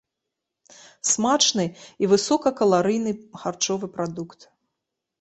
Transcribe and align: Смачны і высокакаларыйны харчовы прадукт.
Смачны 1.09 1.65
і 2.05 2.11
высокакаларыйны 2.15 3.11
харчовы 3.45 3.95
прадукт. 3.95 4.53